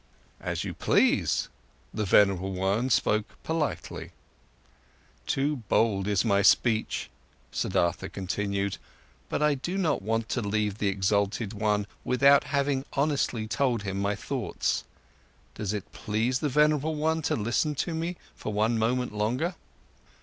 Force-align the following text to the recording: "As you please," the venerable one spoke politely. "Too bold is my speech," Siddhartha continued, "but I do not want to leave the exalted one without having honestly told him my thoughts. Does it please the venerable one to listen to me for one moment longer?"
"As 0.39 0.63
you 0.63 0.73
please," 0.73 1.47
the 1.93 2.05
venerable 2.05 2.53
one 2.53 2.89
spoke 2.89 3.35
politely. 3.43 4.09
"Too 5.27 5.57
bold 5.69 6.07
is 6.07 6.25
my 6.25 6.41
speech," 6.41 7.11
Siddhartha 7.51 8.09
continued, 8.09 8.79
"but 9.29 9.43
I 9.43 9.53
do 9.53 9.77
not 9.77 10.01
want 10.01 10.27
to 10.29 10.41
leave 10.41 10.79
the 10.79 10.87
exalted 10.87 11.53
one 11.53 11.85
without 12.03 12.45
having 12.45 12.83
honestly 12.93 13.45
told 13.47 13.83
him 13.83 13.99
my 14.01 14.15
thoughts. 14.15 14.85
Does 15.53 15.71
it 15.71 15.93
please 15.93 16.39
the 16.39 16.49
venerable 16.49 16.95
one 16.95 17.21
to 17.21 17.35
listen 17.35 17.75
to 17.75 17.93
me 17.93 18.17
for 18.33 18.51
one 18.51 18.79
moment 18.79 19.13
longer?" 19.13 19.53